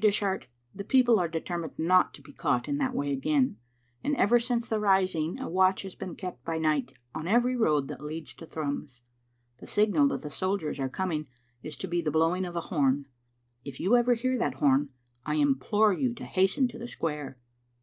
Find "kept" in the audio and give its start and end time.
6.16-6.42